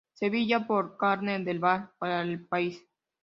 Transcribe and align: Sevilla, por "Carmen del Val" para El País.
Sevilla, 0.15 0.65
por 0.65 0.97
"Carmen 0.99 1.45
del 1.45 1.59
Val" 1.59 1.91
para 1.99 2.23
El 2.23 2.47
País. 2.47 2.83